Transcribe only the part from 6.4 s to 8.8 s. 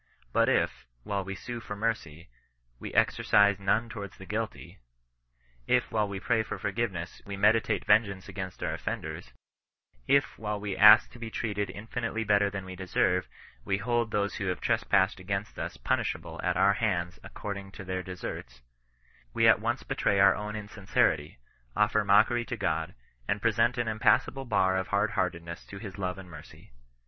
for forgiveness, we meditate yengeanoe against our